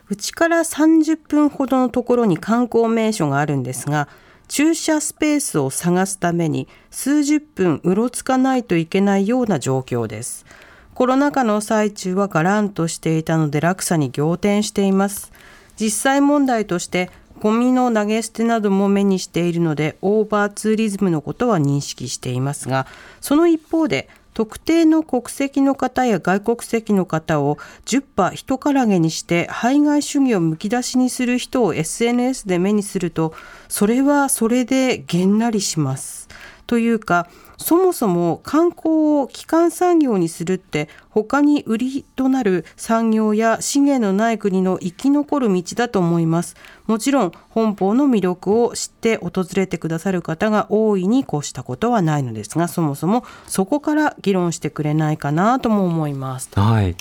[0.09, 4.07] うちから30分ほどのところに観光名所があるんですが、
[4.47, 10.45] 駐車スペースを探すために数十分うろつかないといけないような状況です。
[10.93, 15.31] コロナ禍の最中はがらんとしていたので落差に仰天しています。
[15.79, 22.87] 実際問題としてゴミの投げ捨てなども目にしているのでオーバーツーリズムのことは認識していますが
[23.21, 33.33] その一方で特定の国籍の方や外国籍の方を10羽人からげにして排外主義をむき出しにする人を SNS で目にすると
[33.67, 36.27] それはそれでげんなりします。
[36.67, 37.27] というか
[37.57, 56.95] そもそも観光を基幹産業にするって他に売りとなる産業や資源のない国の生き残る道だと思いますもちろん本邦の魅力を知って訪れてくださる方が大いに越したことはないのですがそもそもそこから議論してくれないかなとも思いますはい。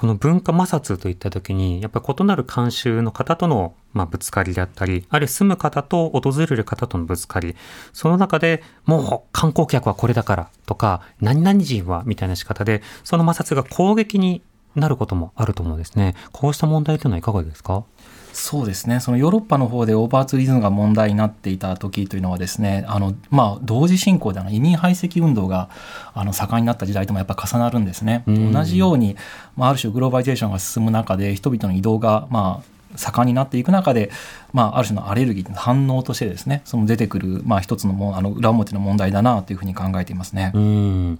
[0.00, 7.54] この文化摩擦といった時に、やっぱり異なる慣習の方との、まあ、ぶつかりであったり、あるいは住む方と訪れる方とのぶつかり、
[7.92, 14.40] その中でもう観光客はこれだからとか、何々人はみたいな仕方で、その摩擦が攻撃に
[14.74, 16.14] なることもあると思うんですね。
[16.32, 17.84] こうした問題というのはいかがですか？
[18.32, 25.68] そうですねそのヨーロッパの方でオーバーツーリズムが問題になっていた時というのはですねあの、まあ、同時進行であの移民排斥運動が
[26.14, 28.24] あの盛んになった時代ともやっぱ重なるんですね。
[28.26, 29.16] 同じように、
[29.56, 34.10] まあ、ある種グローバリゼーションが進む中で人々の移動が、まあ、盛んになっていく中で、
[34.52, 40.52] まあ、ある種のアレルギーの反応としてですねその出てくる、まあ、一つのもあの裏表の問題だなというふうに考えていますね。
[40.54, 41.18] うん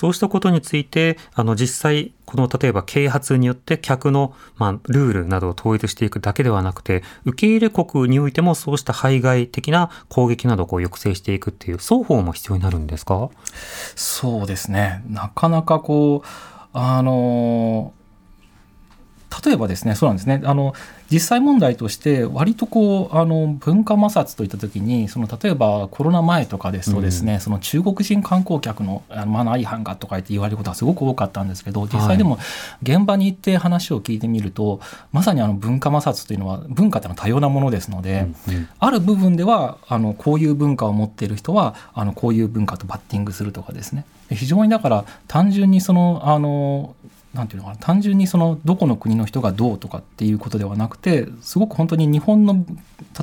[0.00, 13.28] そうしたことについてあの実際この例えば啓発によって客の、ま、ルールなどを統一していくだけではなくて受け入れ国においてもそうした排外的な攻撃などをこう抑制していくっていう双方も必要になるんですか？
[13.94, 15.02] そうですね。
[15.06, 16.28] なかなかこう
[16.72, 17.92] あの
[19.44, 20.42] 例えばですねそうなんですね。
[20.44, 20.74] あの
[21.10, 32.38] 実際問題として割とこうあの文化摩擦といった時にその例えばコロナ前とかですとですね、うん、その中国人観光客のマナー違反がとか言って言われることがすごく多かったんですけど実際でも
[32.82, 34.80] 現場に行って話を聞いてみると、はい、
[35.12, 44.04] まさにあの文化摩擦というのは文化というのは多様なものですので、うんうん、ある部分ではあのこういう文化を持っている人はあのこういう文化とバッティングするとかですね。
[44.30, 46.94] 非常にだから単純にそのあの
[47.34, 52.64] なんていうのかな単純にそのどこの国の人がどうとかっていうことではなくてすごく本当に日本の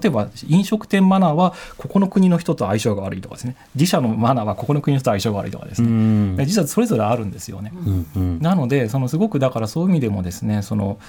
[0.02, 3.58] 例えば飲食店マナーはここの国の人と相性が悪いとかですね。
[3.76, 6.46] 自社のマナーはここの国の人と相性が悪いとかですね。
[6.46, 7.74] 実はそれぞれあるんですよね。
[7.76, 11.00] うんうん、なのでそのすごくだからそういう意味でもですねその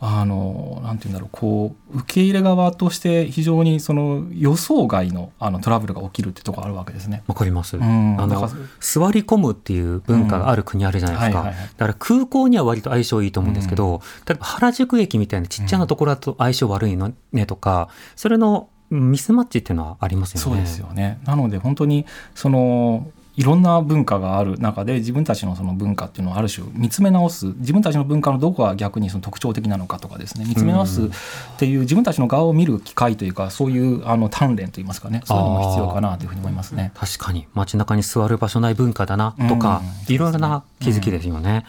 [0.00, 7.24] あのなんて言うんだろうこう受け入れ側として非常にその予想外のあのトラブルが起きるってところあるわけですね。
[7.26, 7.76] わかります。
[7.76, 8.48] うん、あの
[8.80, 11.44] 座り込むっていう文化がある国あるじゃないですか。
[11.44, 20.44] だから空港には割と相性いいと思うんですけど、うん、例えば原宿駅みたいなちっちゃなところだと相性悪いのねとか、それのミスマッチっていうのはありますよね。
[20.44, 21.18] そうですよね。
[21.24, 23.08] なので本当にその
[23.38, 31.08] いろんな文化がある中で自分たちのその文化っていうのをある種見つめ直す自分たちの文化のどこが逆にその特徴的なのかとかですね見つめ直すっ
[31.56, 36.90] ていう自分たちの側を見る機会というかそういうあの鍛錬といいますかねそういうのも必要かなというふうに思いますね。
[36.96, 37.46] 確かに。
[37.54, 41.64] 街中に座る場所ない文化だなとか、いろいろな気づきですよね。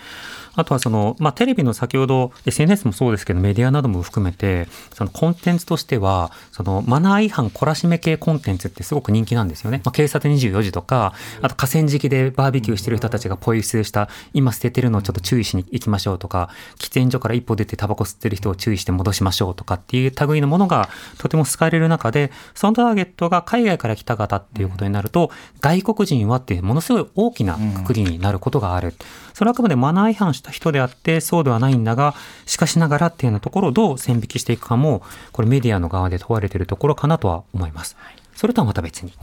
[0.60, 9.82] あとはその、まあ、テレビの先ほど SNS もそうですけどメディアなども含めてそのコンテンツとしてはそのマナー違反懲らしめ系コンテンツってすごく人気なんですよね。
[9.86, 28.94] まあ、警察24時とかあと河川敷でバーベキューしてる人たちがポイ捨てした今捨ててるのをちょっと注意しに行きましょうとか喫煙所から一歩出てタバコ吸ってる人を注意して戻しましょうとかっていう類のものがとても好かれる中でそのターゲットが海外から来た方っていうことになると外国人はっていうものすごい大きなくくりになることがある。
[29.40, 32.14] それはあくまでマナー違反した人であってそうではないんだが
[32.46, 37.96] しかしながらっていうようなところをどう線引きしていくかもこれメディアの側で問われているところかなとは思います。
[38.36, 39.14] それとはまた別に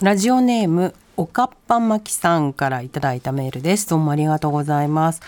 [0.00, 3.88] ラジオネームおかっぱまきさんからいただいたメールです。
[3.88, 5.22] どうもありがとうございます。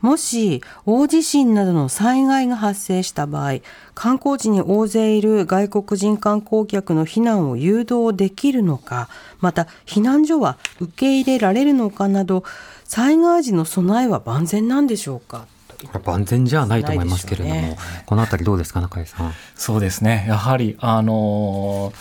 [0.00, 3.60] もし大地震などの災害が発生した場合
[3.94, 9.08] 観光地に大勢いる外国人観光客の避難を誘導できるのか
[9.40, 12.44] また避難所は受け入れられるのかなど
[12.84, 15.46] 災害時の備えは万全なんでしょうか？
[16.04, 19.32] 万全じゃないと思いますけれども、ね、このあたりどうですか中井さん？
[19.54, 20.24] そうですね。
[20.28, 21.92] やはりあの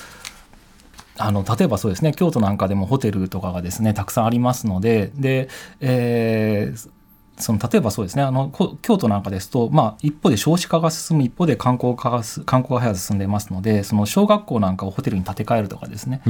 [1.18, 2.14] あの例えばそうですね。
[2.14, 5.50] 京都なんかでもホテルとかがですねたくさんありますのでで、
[5.82, 6.90] えー、
[7.38, 8.24] その例えばそうですね。
[8.24, 8.50] あの
[8.82, 16.22] 京都なんかですと、まあ、一方で少子化が進む一方で観光化が観光が早く進んでいますのでその小学校なんかをホテルに建て替えるとかですね。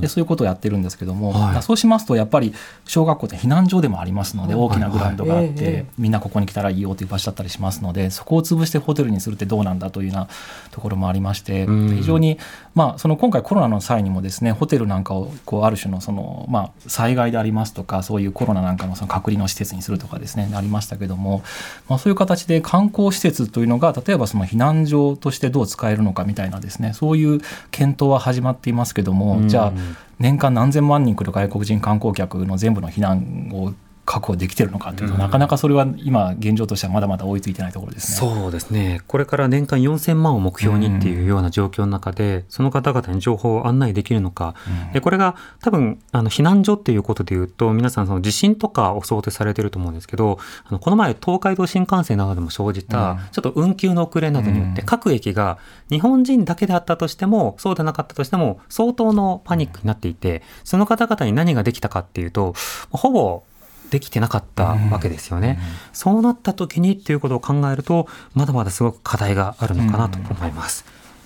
[0.00, 2.52] でそういうことをやってるんですけども、はい、そうしますとやっぱり
[2.84, 5.74] 小学校って避難所でもありますので大きなグラウンドがあって、はい。
[5.74, 10.28] はい、みんなここに来たらいいよという場所だったりしますのでそこを潰してホテルにするってどうなんだというような
[10.72, 12.38] ところもありまして非常に、
[12.74, 21.42] まあ、その今回コロナの際にもですねホテルなんかをこうある種のその、まあ、災害でありますとかそういうコロナなんかのその隔離の施設にするとかですねありましたけども、
[21.88, 29.72] まあ、そういう形で観光施設というのが例えばその避難所としてどう使えるのかみたいなですねそういう検討は始まっていますけども、じゃあ
[30.18, 33.72] 年間何千万人来る外国人観光客の全部の避難を
[34.04, 38.32] 確保できてるのかというと、なかなかそれは今現状としてはまだまだ追いついてないところですね。
[38.32, 39.02] そうですね。
[39.06, 44.54] これから年間4000万を目標にっていうような状況の中で、その方々に情報を案内できるのか。
[44.92, 55.58] で、これが多分、あの、避難所っていうことで言うと、皆さんその地震とかを想定されてると思うんですけど、あの、この前東海道新幹線などでも生じた、ちょっと運休の遅れなどによって、各駅が
[55.88, 62.54] 日本人だけであったとしても、そうでなかったとしても、相当のパニックになっていて、その方々に何ができたかっていうと、
[62.90, 63.44] ほぼ
[63.90, 65.58] できてなかったわけですよね。
[65.60, 70.84] うん、そうなった時にっていうことを考えるとまだまだすごく課題があるのかなと思います。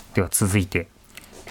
[0.09, 0.89] うん、では続いて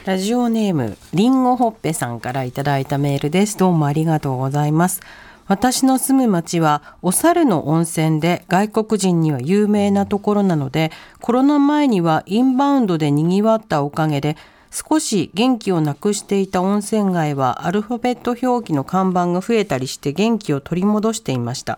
[0.05, 3.57] ラジオネームりんごほっぺさんからいただいたメールです。
[3.57, 5.01] どうもありがとうございます。
[5.47, 14.37] 私の住む町はお猿の温泉で外国人には有名なところなのでコロナ前にはインバウンドで賑わったおかげで
[14.73, 21.77] 少し元気をなくしていた温泉街はアルファベット表記の看板が増えたりして元気を取り戻していました。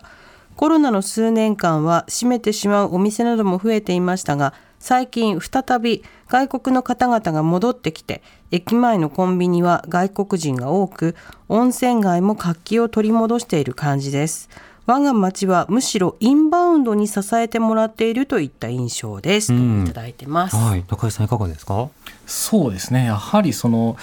[0.56, 11.14] コロナの数年間は閉めてしまうお店なども増えていましたが最近再び外国の方々が戻ってきて駅前のコンビニは外国人が多く
[11.50, 14.48] 温泉街も活気を取り戻している感じです。
[14.86, 19.52] 我が町はむしろインバウンドに支えてもらっているといった印象です、と
[19.90, 21.88] いただいてます、はい、中井さんいかがですか？
[22.26, 23.06] そうですね。
[23.06, 23.96] やはりその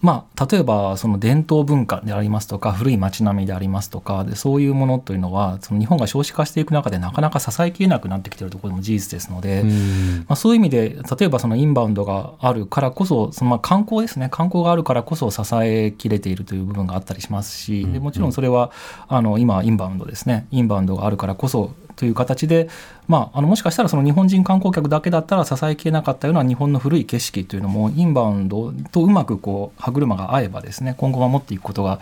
[0.00, 9.62] まあ、例えばその伝統文化でありますとか古い町並みでありますとかでそういうものというのはその日本が少子化していく中でなかなか支えきれなくなってきているところも事実ですので、
[10.26, 14.28] まあ、そういう意味で例えばそのインバウンドがあるからこそそのまあ観光ですね。
[14.30, 18.70] 観光があるからこそ支えきれているという部分があったりしますしでもちろんそれは
[19.08, 20.46] あの今インバウンドですね。
[20.50, 22.68] インバウンドがあるからこそという形で、
[23.08, 32.00] まあ、あのもしかしたらその日本人観光客だけだったら支えきれなかったような日本の古い景色というのもインバウンドとうまくこう歯車が合えばですね今後守っていくことが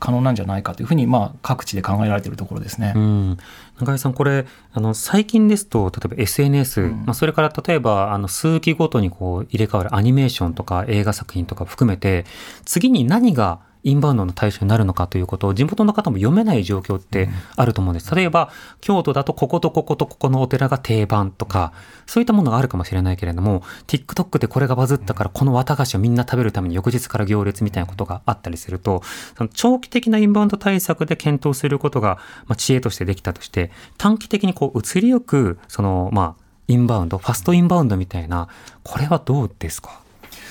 [0.00, 2.92] 可能なんじゃないかというふうに、まあ、各地で考えられているところですね。
[2.94, 3.36] うん、
[3.80, 12.26] 中井さん、これあの最近ですと例えば SNS、うんまあ、それから例えばあの数期ごとにこう入れ替わるアニメーションとか映画作品とか含めて
[12.64, 18.14] 次に何がインバウンドの対象になるのかということを地元の方も読めない状況ってあると思うんです。
[18.14, 18.50] 例えば
[18.80, 21.72] 京都だとこことこことここのお寺が定番とか
[22.06, 29.02] そういったものがあるかもしれないけれども TikTok でこれがバズったからこの綿菓子をみんな食べるために翌日から行列みたいなことがあったりすると
[29.36, 38.48] その長期的なインバウンド対策で検討することが、まあ、知恵としてできたとして短期的にこう移りゆくそのまあインバウンドファストインバウンドみたいな
[38.84, 40.00] これはどうですか？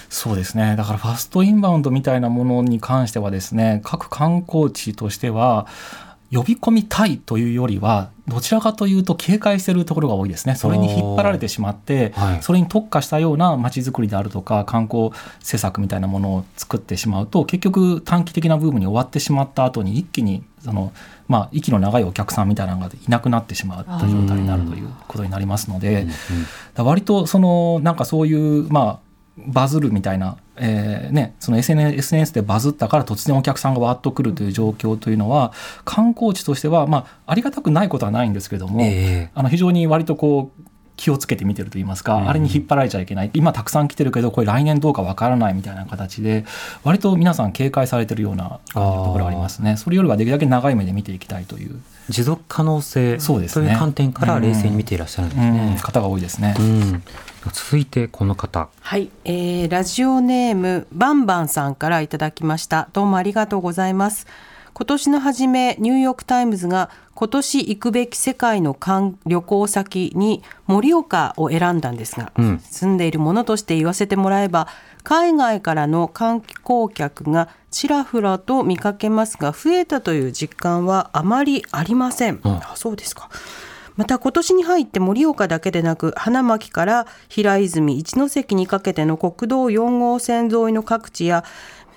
[0.10, 0.76] そうですね。
[0.76, 5.68] だからファストインバウンドみたいなものに関してはですね各観光地としては
[6.32, 10.56] 呼び込みたいというよりはどちらかというと警戒しているところが多いですね。
[10.56, 12.44] それに引っ張られてしまって、はい。
[12.44, 20.92] それに特化したような街づくりであるとか観光施策みたいなものを作ってしまうと結局短期的なブームに終わってしまった後に一気にその、
[21.30, 26.08] まあ、息の長いお客さんみたいなのがいなくなってしまった状態になるということになりますので。
[26.76, 29.07] 割とそのなんかそういうまあ
[29.38, 35.54] バズるみたいな、えーね、その SNS, でバズったから突然お客さんがわっと来るという状況というのは
[35.86, 40.64] 観光地としては、まあ、ありがたくないことはないんですけれども、ええあの非常に割とこう
[40.98, 42.30] 気をつけて見てると言いますか、うん。
[42.30, 43.30] あれに引っ張られちゃいけない。
[43.34, 46.44] 今たくさん来てるけどこれ来年どうかわからないみたいな形で
[46.84, 49.78] 割と皆さん警戒されてるようなところがありますね。
[49.78, 51.80] それよりはできるだけ長い目で見ていきたいという、
[52.10, 53.68] 持続可能性そうですね。
[53.68, 55.54] という観点から冷静に見ていらっしゃるんですうん。
[55.54, 55.80] ね。
[55.82, 56.56] 方が多いですね。
[57.48, 58.70] うん続いてこの方。
[58.82, 62.90] はい、えーラジオネームバンバンさんからいただきました。
[62.94, 64.28] どうもありがとうございます。
[64.74, 72.60] 今年の初めニューヨークタイムズが今年行くべき世界の観光旅行先に盛岡を選んだんですが、うん。
[72.60, 74.68] 住んでいるものとして言わせてもらえば
[75.04, 82.58] 海外からの観光客がちらほらと見かけますが増えたという実感はあまりありません、うん。
[82.58, 83.30] あそうですか
[83.98, 91.44] また今年に入って盛岡だけでなく花巻から平泉一関にかけての国道4号線沿いの各地や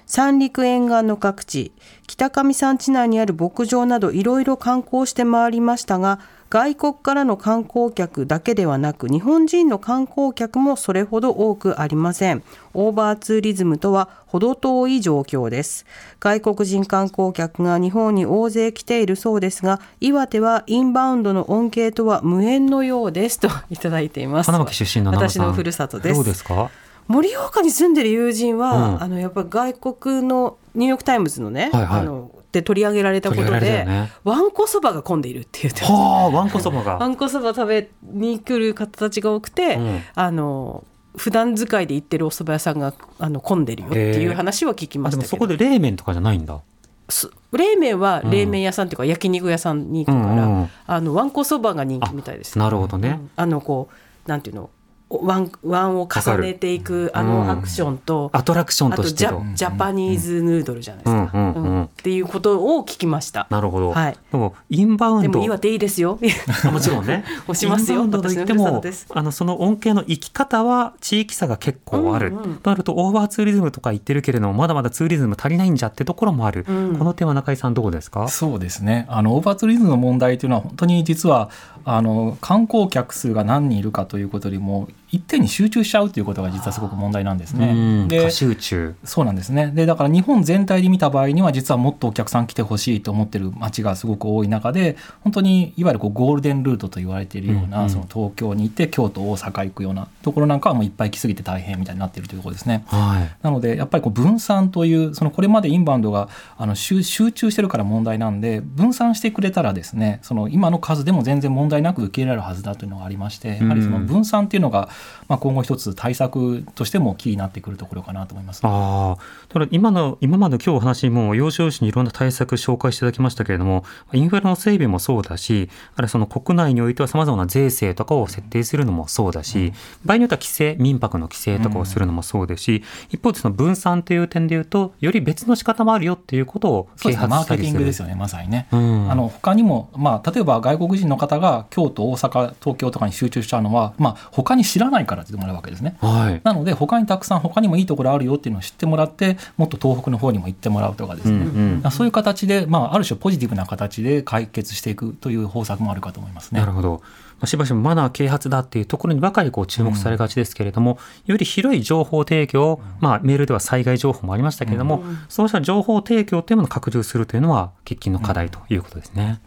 [0.06, 1.72] 三陸沿岸の各地
[2.08, 6.18] 北上山地内にある牧場などいろいろ観光して回りましたが
[6.50, 12.42] 外国からの観光客だけではなく日本人の観光客もそれほど多くありません。
[12.74, 15.86] オーバーツーリズムとは程遠い状況です。
[16.18, 23.38] 外国人観光客が日本に大勢来ているそうですが岩手はインバウンドの恩恵とは無縁のようです。
[23.40, 24.50] といただいています。
[24.50, 26.14] 花巻出身の私のふるさとです。
[26.16, 26.68] どうですか？
[27.06, 29.02] 盛岡に住んでる友人は、うん。
[29.02, 32.00] あのやっぱり外国のニューヨーク・タイムズのね、はいはい。
[32.00, 34.10] あので取り上げられたことで、ね。
[34.24, 37.06] わんこそばが混んでいるって言ってわんこそばわが。
[37.06, 40.00] んこそば食べに来る方たちが多くて、うん。
[40.14, 40.84] あの
[41.16, 45.26] 普段使いで行ってるお蕎麦屋さんがあの混んでるよっていう話は聞きまあしたけど。
[45.26, 46.60] でもそこで冷麺とかじゃないんだ。
[47.08, 53.08] す冷麺は冷麺屋さんっていうか焼肉屋さんに行くから、うんうんあのわんこそばが人気みたいですなるほどね。
[53.08, 53.30] うん。
[53.36, 53.88] あのこ
[54.26, 54.70] うなんていうのお
[55.10, 57.26] ワンワンを重ねていくあうん。
[57.26, 61.72] のアクションと、アトラクションあとしてのャジャパニーズヌードルじゃないですか、うんうんうん。
[61.72, 61.84] うん。
[61.84, 63.48] っていうことを聞きました。
[63.50, 63.90] なるほど。
[63.90, 64.16] はい。
[64.30, 65.32] でもインバウンド。
[65.32, 66.18] でも岩手いいですよ。
[66.64, 67.24] あもちろんね。
[67.48, 68.04] 押しますよ。
[68.04, 72.56] インバウンドといってもあのその恩恵の生き方は地域差が結構ある、うんうん。
[72.56, 76.96] となるとオーバーツーリズムとか言ってるけれどもまだまだツーリズム足りないんじゃってところもある、うん。
[76.96, 78.28] この点は中井さんどうですか？
[78.28, 79.06] そうですね。
[79.08, 81.50] あのオーバーツーリズムの問題というのは本当に実は
[81.84, 88.06] あの観光客数が何人いるかということよりも一点に集中しちゃうということが実はすごく問題なんですね。
[88.08, 88.94] で過集中。
[89.04, 89.72] そうなんですね。
[89.74, 97.84] でだから日本全体で見た場合には実はもっとお客さん来てほしいと思ってる街がすごく多い中で本当にいわゆるこうゴールデンルートと言われているような、うん。
[97.84, 102.84] うん、その東京に行って京都大阪行くようなところなんかはもういっぱい来すぎて大変みたいになっているというところですね。
[102.86, 114.88] はい、なのでやっぱりこう分散というそのこれまでインバウンドがあの集中してるから問題なんで分散してくれたらですねその今の数でも全然問題なく受け入れられるはずだというのがありましてやはりその分散っていうのが、
[115.28, 118.60] まあ、今後一つ対策としてもキーになってくるところかなと思います。
[118.64, 119.16] あ
[119.48, 129.72] ただ今の今まで今日お話も要所要所にいろんな対策紹介していただきましたけれどもインフラの整備もそうだしあるいはその国内においてはさまざまな税制とかを設定するのもそうだし、うん、
[130.04, 138.68] 場合によっては規制民泊の規制とかをするのもそうですし、うん、一方でその分散という点でいうとより別の仕方もあるよっていうことを啓発したりする、ね、マーケティングですよねまさにね。
[138.72, 145.96] うん、あの他にも、まあ、例えば外国人の方が京都大阪東京とかに集中しちゃうのは、まあ、他に知らないからってもらうわけですね。
[146.00, 156.60] はい、なので他にたくさん他にもいいところあるよっていうのを知ってもらってもっと東北の方にも行ってもらうとかですね、うんうん、そういう形で、まあ、ある種ポジティブな形で解決していくという方策もあるかと思いますね。
[156.60, 157.02] なるほど
[157.46, 169.40] しばしばマナー啓発だっていうところにばかりこう注目されがちですけれども、うん、より広い情報提供、まあ、メールでは災害情報もありましたけれども、うん、そうした情報提供というものを拡充するというのは喫緊の課題ということですね。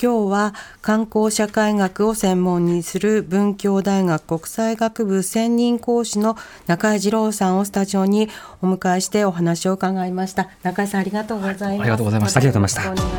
[0.00, 6.36] 今日は観光社会学を専門にする文教大学国際学部専任講師の
[6.66, 8.28] 中井二郎さんをスタジオに
[8.60, 10.50] お迎えしてお話を伺いました。
[10.62, 12.38] 中井さんありがとうございます、はい、ありがとうございました。
[12.38, 13.16] ありがとうございました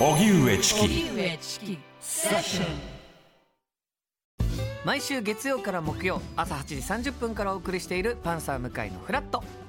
[0.00, 1.78] 荻上チキ
[4.82, 9.44] 毎週月曜から木曜朝8時30分からお送りしている「パンサー向井のフラット」